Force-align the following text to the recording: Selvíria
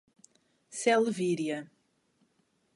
Selvíria 0.79 1.69